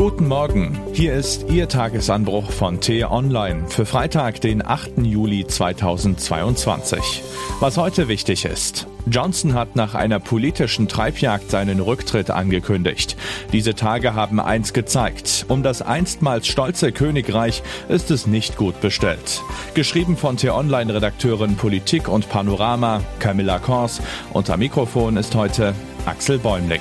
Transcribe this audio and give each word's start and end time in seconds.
Guten 0.00 0.28
Morgen, 0.28 0.80
hier 0.94 1.12
ist 1.12 1.50
Ihr 1.50 1.68
Tagesanbruch 1.68 2.50
von 2.50 2.80
T-Online 2.80 3.68
für 3.68 3.84
Freitag, 3.84 4.40
den 4.40 4.66
8. 4.66 4.92
Juli 5.02 5.46
2022. 5.46 7.22
Was 7.60 7.76
heute 7.76 8.08
wichtig 8.08 8.46
ist. 8.46 8.86
Johnson 9.10 9.52
hat 9.52 9.76
nach 9.76 9.94
einer 9.94 10.18
politischen 10.18 10.88
Treibjagd 10.88 11.50
seinen 11.50 11.80
Rücktritt 11.80 12.30
angekündigt. 12.30 13.18
Diese 13.52 13.74
Tage 13.74 14.14
haben 14.14 14.40
eins 14.40 14.72
gezeigt. 14.72 15.44
Um 15.48 15.62
das 15.62 15.82
einstmals 15.82 16.46
stolze 16.46 16.92
Königreich 16.92 17.62
ist 17.90 18.10
es 18.10 18.26
nicht 18.26 18.56
gut 18.56 18.80
bestellt. 18.80 19.42
Geschrieben 19.74 20.16
von 20.16 20.38
T-Online-Redakteurin 20.38 21.56
Politik 21.56 22.08
und 22.08 22.30
Panorama 22.30 23.02
Camilla 23.18 23.58
Kors. 23.58 24.00
Unter 24.32 24.56
Mikrofon 24.56 25.18
ist 25.18 25.34
heute 25.34 25.74
Axel 26.06 26.38
Bäumling. 26.38 26.80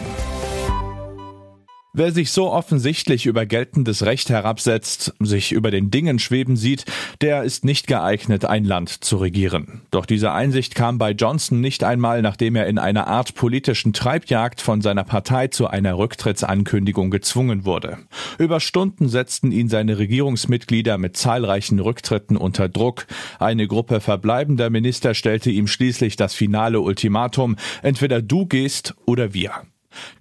Wer 1.91 2.11
sich 2.11 2.29
so 2.29 2.51
offensichtlich 2.51 3.25
über 3.25 3.47
geltendes 3.47 4.05
Recht 4.05 4.29
herabsetzt, 4.29 5.15
sich 5.19 5.51
über 5.51 5.71
den 5.71 5.89
Dingen 5.89 6.19
schweben 6.19 6.55
sieht, 6.55 6.85
der 7.19 7.41
ist 7.41 7.65
nicht 7.65 7.87
geeignet, 7.87 8.45
ein 8.45 8.63
Land 8.63 9.03
zu 9.03 9.17
regieren. 9.17 9.81
Doch 9.89 10.05
diese 10.05 10.31
Einsicht 10.31 10.75
kam 10.75 10.99
bei 10.99 11.11
Johnson 11.11 11.61
nicht 11.61 11.83
einmal, 11.83 12.21
nachdem 12.21 12.55
er 12.55 12.67
in 12.67 12.77
einer 12.77 13.07
Art 13.07 13.33
politischen 13.33 13.91
Treibjagd 13.91 14.61
von 14.61 14.81
seiner 14.81 15.03
Partei 15.03 15.47
zu 15.47 15.65
einer 15.65 15.97
Rücktrittsankündigung 15.97 17.09
gezwungen 17.09 17.65
wurde. 17.65 17.97
Über 18.37 18.59
Stunden 18.59 19.09
setzten 19.09 19.51
ihn 19.51 19.67
seine 19.67 19.97
Regierungsmitglieder 19.97 20.99
mit 20.99 21.17
zahlreichen 21.17 21.79
Rücktritten 21.79 22.37
unter 22.37 22.69
Druck. 22.69 23.07
Eine 23.39 23.65
Gruppe 23.65 23.99
verbleibender 23.99 24.69
Minister 24.69 25.15
stellte 25.15 25.49
ihm 25.49 25.65
schließlich 25.65 26.17
das 26.17 26.35
finale 26.35 26.81
Ultimatum, 26.81 27.55
entweder 27.81 28.21
du 28.21 28.45
gehst 28.45 28.93
oder 29.07 29.33
wir. 29.33 29.63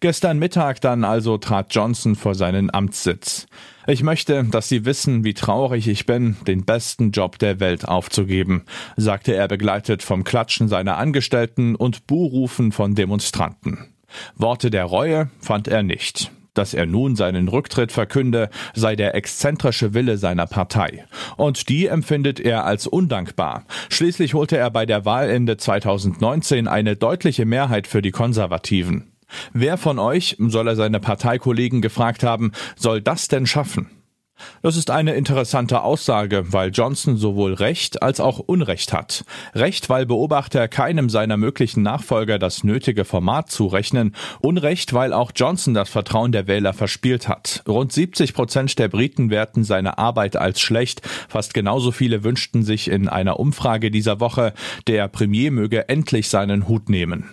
Gestern 0.01 0.39
Mittag 0.39 0.81
dann 0.81 1.05
also 1.05 1.39
trat 1.39 1.75
Johnson 1.75 2.17
vor 2.17 2.35
seinen 2.35 2.73
Amtssitz. 2.73 3.47
Ich 3.87 4.03
möchte, 4.03 4.45
dass 4.45 4.69
Sie 4.69 4.85
wissen, 4.85 5.25
wie 5.25 5.35
traurig 5.35 5.89
ich 5.89 6.05
bin, 6.05 6.37
den 6.47 6.65
besten 6.65 7.11
Job 7.11 7.39
der 7.39 7.59
Welt 7.59 7.89
aufzugeben, 7.89 8.65
sagte 8.97 9.35
er 9.35 9.49
begleitet 9.49 10.03
vom 10.03 10.25
Klatschen 10.25 10.69
seiner 10.69 10.99
Angestellten 10.99 11.75
und 11.75 12.07
Buhrufen 12.07 12.71
von 12.71 12.95
Demonstranten. 12.95 13.95
Worte 14.37 14.71
der 14.71 14.85
Reue 14.85 15.31
fand 15.41 15.69
er 15.69 15.83
nicht. 15.83 16.31
Dass 16.55 16.75
er 16.75 16.87
nun 16.87 17.15
seinen 17.15 17.49
Rücktritt 17.49 17.93
verkünde, 17.93 18.51
sei 18.75 18.97
der 18.97 19.15
exzentrische 19.15 19.95
Wille 19.95 20.19
seiner 20.19 20.47
Partei. 20.47 21.05
Und 21.37 21.69
die 21.69 21.87
empfindet 21.87 22.41
er 22.41 22.65
als 22.65 22.87
undankbar. 22.87 23.65
Schließlich 23.91 24.35
holte 24.35 24.57
er 24.57 24.71
bei 24.71 24.85
der 24.85 25.05
Wahl 25.05 25.31
Ende 25.31 25.57
2019 25.57 26.67
eine 26.67 26.97
deutliche 26.97 27.47
Mehrheit 27.47 27.87
für 27.87 28.03
die 28.03 28.11
Konservativen. 28.11 29.13
Wer 29.53 29.77
von 29.77 29.99
euch, 29.99 30.37
soll 30.39 30.69
er 30.69 30.77
seine 30.77 31.01
Parteikollegen 31.01 31.83
gefragt 31.83 32.23
haben, 32.23 32.53
soll 32.77 33.01
das 33.01 33.29
denn 33.29 33.47
schaffen? 33.47 33.91
Das 34.63 34.77
ist 34.77 34.91
eine 34.91 35.15
interessante 35.15 35.83
Aussage, 35.83 36.53
weil 36.53 36.71
Johnson 36.71 37.17
sowohl 37.17 37.55
Recht 37.55 38.03
als 38.03 38.21
auch 38.21 38.39
Unrecht 38.39 38.93
hat. 38.93 39.25
Recht, 39.55 39.89
weil 39.89 40.07
Beobachter 40.07 40.69
keinem 40.69 41.11
seiner 41.11 41.37
möglichen 41.37 41.83
Nachfolger 41.83 42.39
das 42.39 42.65
nötige 42.65 43.05
Format 43.05 43.51
zurechnen. 43.51 44.15
Unrecht, 44.41 44.95
weil 44.95 45.13
auch 45.13 45.33
Johnson 45.35 45.75
das 45.75 45.89
Vertrauen 45.89 46.33
der 46.33 46.47
Wähler 46.47 46.73
verspielt 46.73 47.29
hat. 47.29 47.63
Rund 47.67 47.93
70 47.93 48.35
Prozent 48.35 48.79
der 48.79 48.89
Briten 48.89 49.31
werten 49.31 49.65
seine 49.65 49.99
Arbeit 49.99 50.37
als 50.37 50.61
schlecht. 50.61 51.03
Fast 51.29 51.55
genauso 51.55 51.91
viele 51.91 52.25
wünschten 52.25 52.63
sich 52.63 52.91
in 52.91 53.09
einer 53.09 53.41
Umfrage 53.41 53.91
dieser 53.91 54.21
Woche, 54.21 54.53
der 54.87 55.09
Premier 55.09 55.51
möge 55.51 55.89
endlich 55.89 56.29
seinen 56.29 56.69
Hut 56.69 56.89
nehmen. 56.89 57.31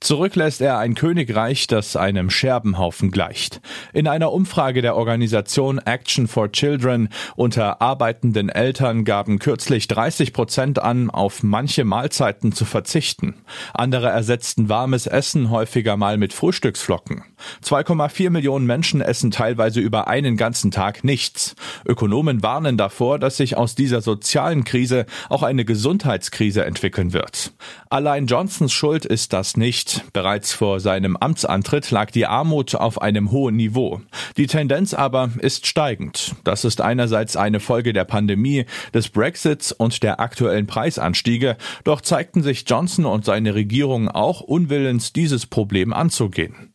Zurück 0.00 0.36
lässt 0.36 0.60
er 0.60 0.78
ein 0.78 0.94
Königreich, 0.94 1.66
das 1.66 1.96
einem 1.96 2.30
Scherbenhaufen 2.30 3.10
gleicht. 3.10 3.60
In 3.92 4.06
einer 4.06 4.32
Umfrage 4.32 4.80
der 4.80 4.94
Organisation 4.94 5.78
Action 5.78 6.28
for 6.28 6.52
Children 6.52 7.08
unter 7.34 7.82
arbeitenden 7.82 8.48
Eltern 8.48 9.04
gaben 9.04 9.40
kürzlich 9.40 9.88
30 9.88 10.32
Prozent 10.32 10.78
an, 10.78 11.10
auf 11.10 11.42
manche 11.42 11.84
Mahlzeiten 11.84 12.52
zu 12.52 12.64
verzichten. 12.64 13.34
Andere 13.74 14.08
ersetzten 14.08 14.68
warmes 14.68 15.06
Essen 15.06 15.50
häufiger 15.50 15.96
mal 15.96 16.16
mit 16.16 16.32
Frühstücksflocken. 16.32 17.24
2,4 17.64 18.30
Millionen 18.30 18.66
Menschen 18.66 19.00
essen 19.00 19.30
teilweise 19.32 19.80
über 19.80 20.06
einen 20.06 20.36
ganzen 20.36 20.70
Tag 20.70 21.02
nichts. 21.02 21.56
Ökonomen 21.86 22.42
warnen 22.42 22.76
davor, 22.76 23.18
dass 23.18 23.36
sich 23.36 23.56
aus 23.56 23.74
dieser 23.74 24.00
sozialen 24.00 24.64
Krise 24.64 25.06
auch 25.28 25.42
eine 25.42 25.64
Gesundheitskrise 25.64 26.64
entwickeln 26.64 27.12
wird. 27.12 27.52
Allein 27.90 28.26
Johnsons 28.26 28.72
Schuld 28.72 29.04
ist 29.04 29.32
das 29.32 29.56
nicht. 29.56 29.87
Bereits 30.12 30.52
vor 30.52 30.80
seinem 30.80 31.16
Amtsantritt 31.16 31.90
lag 31.90 32.10
die 32.10 32.26
Armut 32.26 32.74
auf 32.74 33.00
einem 33.00 33.30
hohen 33.30 33.56
Niveau. 33.56 34.00
Die 34.36 34.46
Tendenz 34.46 34.94
aber 34.94 35.30
ist 35.38 35.66
steigend. 35.66 36.34
Das 36.44 36.64
ist 36.64 36.80
einerseits 36.80 37.36
eine 37.36 37.60
Folge 37.60 37.92
der 37.92 38.04
Pandemie, 38.04 38.66
des 38.94 39.08
Brexits 39.08 39.72
und 39.72 40.02
der 40.02 40.20
aktuellen 40.20 40.66
Preisanstiege, 40.66 41.56
doch 41.84 42.00
zeigten 42.00 42.42
sich 42.42 42.64
Johnson 42.66 43.06
und 43.06 43.24
seine 43.24 43.54
Regierung 43.54 44.08
auch 44.08 44.40
unwillens, 44.40 45.12
dieses 45.12 45.46
Problem 45.46 45.92
anzugehen. 45.92 46.74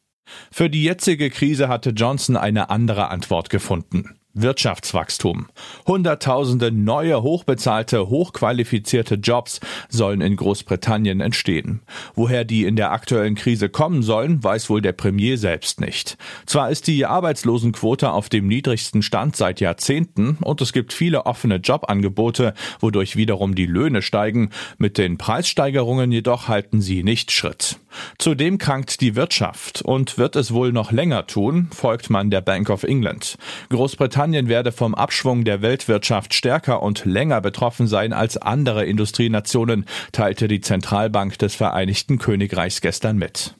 Für 0.52 0.70
die 0.70 0.84
jetzige 0.84 1.30
Krise 1.30 1.68
hatte 1.68 1.92
Johnson 1.92 2.38
eine 2.38 2.70
andere 2.70 3.10
Antwort 3.10 3.50
gefunden. 3.50 4.20
Wirtschaftswachstum. 4.36 5.46
Hunderttausende 5.86 6.72
neue, 6.72 7.22
hochbezahlte, 7.22 8.10
hochqualifizierte 8.10 9.16
Jobs 9.16 9.60
sollen 9.90 10.22
in 10.22 10.36
Großbritannien 10.36 11.22
entstehen. 11.22 11.82
Woher 12.16 12.44
die 12.44 12.66
in 12.66 12.76
der 12.76 12.92
aktuellen 12.92 13.36
Krise 13.36 13.70
kommen 13.70 14.02
sollen, 14.02 14.44
weiß 14.44 14.72
wohl 14.72 14.82
der 14.82 14.94
Premier 14.94 15.38
selbst 15.38 15.80
nicht. 15.80 16.18
Zwar 16.48 16.72
ist 16.72 16.88
die 16.88 17.06
Arbeitslosenquote 17.06 18.12
auf 18.12 18.28
dem 18.28 18.48
niedrigsten 18.48 19.04
Stand 19.04 19.36
seit 19.36 19.62
Jahrzehnten 19.62 20.38
und 20.42 20.62
es 20.62 20.74
gibt 20.74 20.94
viele 20.94 21.28
offene 21.28 21.58
Jobangebote, 21.58 22.56
wodurch 22.80 23.16
wiederum 23.16 23.54
die 23.54 23.68
Löhne 23.68 24.02
steigen, 24.02 24.50
mit 24.80 24.98
den 24.98 25.20
Preissteigerungen 25.20 26.12
jedoch 26.12 26.48
halten 26.48 26.82
sie 26.82 27.04
nicht 27.04 27.32
Schritt. 27.32 27.78
Zudem 28.18 28.58
krankt 28.58 29.02
die 29.02 29.16
Wirtschaft 29.16 29.84
und 29.84 30.18
wird 30.18 30.36
es 30.36 30.52
wohl 30.52 30.72
noch 30.72 30.92
länger 30.92 31.28
tun, 31.28 31.68
folgt 31.72 32.10
man 32.10 32.32
der 32.32 32.42
Bank 32.42 32.72
of 32.72 32.82
England. 32.82 33.38
Großbritannien 33.70 34.23
Großbritannien 34.24 34.48
werde 34.48 34.72
vom 34.72 34.96
Abschwung 34.96 35.44
der 35.44 35.62
Weltwirtschaft 35.62 36.34
stärker 36.34 36.82
und 36.82 37.04
länger 37.04 37.42
betroffen 37.42 37.88
sein 37.88 38.14
als 38.14 38.38
andere 38.38 38.86
Industrienationen, 38.86 39.84
teilte 40.14 40.48
die 40.48 40.62
Zentralbank 40.62 41.38
des 41.40 41.56
Vereinigten 41.56 42.20
Königreichs 42.20 42.80
gestern 42.80 43.18
mit. 43.18 43.56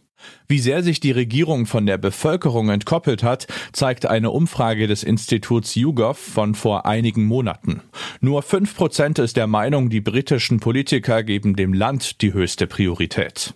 Wie 0.48 0.60
sehr 0.60 0.82
sich 0.82 1.02
die 1.02 1.12
Regierung 1.12 1.66
von 1.66 1.86
der 1.86 1.98
Bevölkerung 1.98 2.70
entkoppelt 2.70 3.24
hat, 3.24 3.48
zeigt 3.74 4.06
eine 4.06 4.32
Umfrage 4.32 4.88
des 4.88 5.04
Instituts 5.04 5.76
YouGov 5.76 6.18
von 6.18 6.56
vor 6.56 6.86
einigen 6.86 7.26
Monaten. 7.26 7.82
Nur 8.22 8.42
fünf 8.42 8.78
Prozent 8.78 9.20
ist 9.20 9.36
der 9.36 9.48
Meinung, 9.48 9.90
die 9.90 10.00
britischen 10.00 10.62
Politiker 10.62 11.24
geben 11.24 11.58
dem 11.58 11.74
Land 11.74 12.22
die 12.22 12.32
höchste 12.32 12.68
Priorität. 12.68 13.54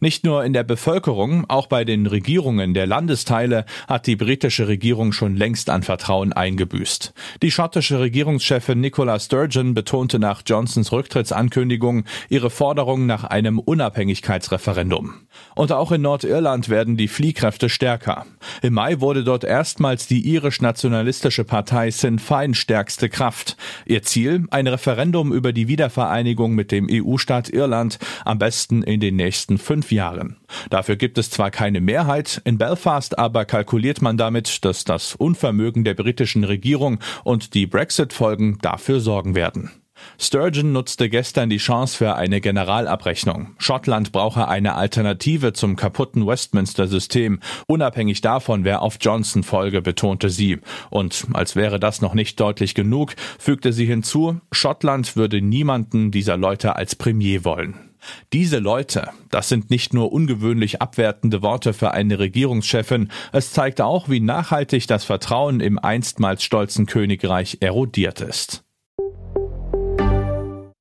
Nicht 0.00 0.24
nur 0.24 0.44
in 0.44 0.52
der 0.52 0.64
Bevölkerung, 0.64 1.44
auch 1.48 1.66
bei 1.66 1.84
den 1.84 2.06
Regierungen 2.06 2.74
der 2.74 2.86
Landesteile 2.86 3.64
hat 3.86 4.06
die 4.06 4.16
britische 4.16 4.68
Regierung 4.68 5.12
schon 5.12 5.36
längst 5.36 5.70
an 5.70 5.82
Vertrauen 5.82 6.32
eingebüßt. 6.32 7.12
Die 7.42 7.50
schottische 7.50 8.00
Regierungschefin 8.00 8.80
Nicola 8.80 9.18
Sturgeon 9.18 9.74
betonte 9.74 10.18
nach 10.18 10.42
Johnsons 10.46 10.92
Rücktrittsankündigung 10.92 12.04
ihre 12.28 12.50
Forderung 12.50 13.06
nach 13.06 13.24
einem 13.24 13.58
Unabhängigkeitsreferendum. 13.58 15.14
Und 15.54 15.72
auch 15.72 15.92
in 15.92 16.02
Nordirland 16.02 16.68
werden 16.68 16.96
die 16.96 17.08
Fliehkräfte 17.08 17.68
stärker. 17.68 18.26
Im 18.62 18.74
Mai 18.74 19.00
wurde 19.00 19.24
dort 19.24 19.44
erstmals 19.44 20.06
die 20.06 20.26
irisch-nationalistische 20.28 21.44
Partei 21.44 21.90
Sinn 21.90 22.18
Fein 22.18 22.54
stärkste 22.54 23.08
Kraft. 23.08 23.56
Ihr 23.84 24.02
Ziel? 24.02 24.46
Ein 24.50 24.66
Referendum 24.66 25.32
über 25.32 25.52
die 25.52 25.68
Wiedervereinigung 25.68 26.54
mit 26.54 26.72
dem 26.72 26.88
EU-Staat 26.90 27.50
Irland, 27.50 27.98
am 28.24 28.38
besten 28.38 28.82
in 28.82 29.00
den 29.00 29.16
nächsten 29.16 29.57
fünf 29.58 29.92
Jahren. 29.92 30.36
Dafür 30.70 30.96
gibt 30.96 31.18
es 31.18 31.30
zwar 31.30 31.50
keine 31.50 31.80
Mehrheit, 31.80 32.40
in 32.44 32.58
Belfast 32.58 33.18
aber 33.18 33.44
kalkuliert 33.44 34.02
man 34.02 34.16
damit, 34.16 34.64
dass 34.64 34.84
das 34.84 35.14
Unvermögen 35.14 35.84
der 35.84 35.94
britischen 35.94 36.44
Regierung 36.44 37.00
und 37.24 37.54
die 37.54 37.66
Brexit-Folgen 37.66 38.58
dafür 38.62 39.00
sorgen 39.00 39.34
werden. 39.34 39.70
Sturgeon 40.18 40.72
nutzte 40.72 41.08
gestern 41.08 41.50
die 41.50 41.58
Chance 41.58 41.96
für 41.96 42.16
eine 42.16 42.40
Generalabrechnung. 42.40 43.54
Schottland 43.58 44.12
brauche 44.12 44.48
eine 44.48 44.74
Alternative 44.74 45.52
zum 45.52 45.76
kaputten 45.76 46.26
Westminster-System, 46.26 47.40
unabhängig 47.66 48.20
davon, 48.20 48.64
wer 48.64 48.82
auf 48.82 48.98
Johnson 49.00 49.42
folge, 49.42 49.82
betonte 49.82 50.30
sie. 50.30 50.58
Und 50.90 51.26
als 51.32 51.56
wäre 51.56 51.80
das 51.80 52.00
noch 52.00 52.14
nicht 52.14 52.38
deutlich 52.40 52.74
genug, 52.74 53.14
fügte 53.38 53.72
sie 53.72 53.86
hinzu, 53.86 54.40
Schottland 54.52 55.16
würde 55.16 55.40
niemanden 55.40 56.10
dieser 56.10 56.36
Leute 56.36 56.76
als 56.76 56.94
Premier 56.94 57.44
wollen. 57.44 57.87
Diese 58.32 58.58
Leute, 58.58 59.10
das 59.30 59.48
sind 59.48 59.70
nicht 59.70 59.94
nur 59.94 60.12
ungewöhnlich 60.12 60.80
abwertende 60.82 61.42
Worte 61.42 61.72
für 61.72 61.92
eine 61.92 62.18
Regierungschefin, 62.18 63.10
es 63.32 63.52
zeigt 63.52 63.80
auch, 63.80 64.08
wie 64.08 64.20
nachhaltig 64.20 64.86
das 64.86 65.04
Vertrauen 65.04 65.60
im 65.60 65.78
einstmals 65.78 66.42
stolzen 66.42 66.86
Königreich 66.86 67.58
erodiert 67.60 68.20
ist. 68.20 68.64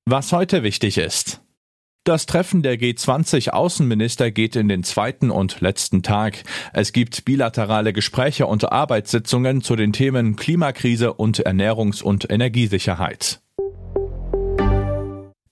Was 0.06 0.32
heute 0.32 0.64
wichtig 0.64 0.98
ist. 0.98 1.42
Das 2.08 2.26
Treffen 2.26 2.64
der 2.64 2.80
G20 2.80 3.50
Außenminister 3.50 4.32
geht 4.32 4.56
in 4.56 4.70
den 4.70 4.86
zweiten 4.86 5.30
und 5.30 5.60
letzten 5.60 6.04
Tag. 6.04 6.44
Es 6.72 6.94
gibt 6.94 7.26
bilaterale 7.26 7.92
Gespräche 7.92 8.48
und 8.48 8.72
Arbeitssitzungen 8.72 9.62
zu 9.62 9.76
den 9.76 9.92
Themen 9.92 10.38
Klimakrise 10.38 11.12
und 11.12 11.46
Ernährungs- 11.46 12.02
und 12.02 12.32
Energiesicherheit. 12.32 13.42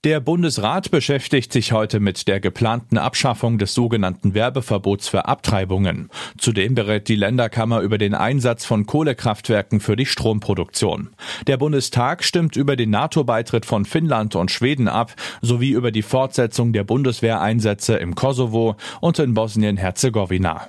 Der 0.06 0.20
Bundesrat 0.20 0.92
beschäftigt 0.92 1.52
sich 1.52 1.72
heute 1.72 1.98
mit 1.98 2.28
der 2.28 2.38
geplanten 2.38 2.96
Abschaffung 2.96 3.58
des 3.58 3.74
sogenannten 3.74 4.34
Werbeverbots 4.34 5.08
für 5.08 5.24
Abtreibungen. 5.24 6.10
Zudem 6.38 6.76
berät 6.76 7.08
die 7.08 7.16
Länderkammer 7.16 7.80
über 7.80 7.98
den 7.98 8.14
Einsatz 8.14 8.64
von 8.64 8.86
Kohlekraftwerken 8.86 9.80
für 9.80 9.96
die 9.96 10.06
Stromproduktion. 10.06 11.08
Der 11.48 11.56
Bundestag 11.56 12.22
stimmt 12.22 12.54
über 12.54 12.76
den 12.76 12.90
NATO-Beitritt 12.90 13.66
von 13.66 13.84
Finnland 13.84 14.36
und 14.36 14.52
Schweden 14.52 14.86
ab, 14.86 15.12
sowie 15.42 15.70
über 15.70 15.90
die 15.90 16.02
Fortsetzung 16.02 16.72
der 16.72 16.84
Bundeswehreinsätze 16.84 17.96
im 17.96 18.14
Kosovo 18.14 18.76
und 19.00 19.18
in 19.18 19.34
Bosnien-Herzegowina. 19.34 20.68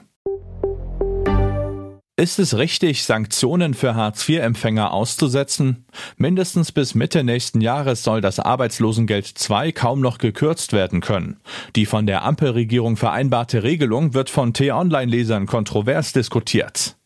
Ist 2.19 2.39
es 2.39 2.57
richtig, 2.57 3.03
Sanktionen 3.03 3.75
für 3.75 3.93
Hartz-IV-Empfänger 3.93 4.91
auszusetzen? 4.91 5.85
Mindestens 6.17 6.71
bis 6.71 6.95
Mitte 6.95 7.23
nächsten 7.23 7.61
Jahres 7.61 8.01
soll 8.01 8.21
das 8.21 8.39
Arbeitslosengeld 8.39 9.35
II 9.47 9.71
kaum 9.71 10.01
noch 10.01 10.17
gekürzt 10.17 10.73
werden 10.73 10.99
können. 10.99 11.39
Die 11.75 11.85
von 11.85 12.07
der 12.07 12.23
Ampelregierung 12.25 12.97
vereinbarte 12.97 13.61
Regelung 13.61 14.15
wird 14.15 14.31
von 14.31 14.51
T-Online-Lesern 14.51 15.45
kontrovers 15.45 16.11
diskutiert. 16.11 16.97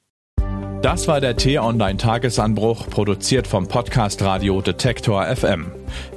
Das 0.82 1.08
war 1.08 1.22
der 1.22 1.36
T-Online-Tagesanbruch, 1.36 2.90
produziert 2.90 3.46
vom 3.46 3.68
Podcast 3.68 4.24
Radio 4.24 4.62
Detektor 4.62 5.24
FM. 5.24 5.68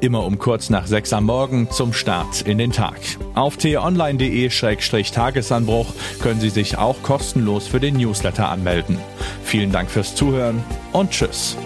Immer 0.00 0.24
um 0.24 0.38
kurz 0.38 0.70
nach 0.70 0.86
sechs 0.86 1.12
am 1.12 1.24
Morgen 1.24 1.70
zum 1.70 1.92
Start 1.92 2.40
in 2.42 2.56
den 2.56 2.72
Tag. 2.72 2.98
Auf 3.34 3.58
t-online.de-tagesanbruch 3.58 5.92
können 6.22 6.40
Sie 6.40 6.48
sich 6.48 6.78
auch 6.78 7.02
kostenlos 7.02 7.66
für 7.66 7.78
den 7.78 7.98
Newsletter 7.98 8.48
anmelden. 8.48 8.96
Vielen 9.42 9.70
Dank 9.70 9.90
fürs 9.90 10.14
Zuhören 10.14 10.64
und 10.92 11.10
Tschüss. 11.10 11.58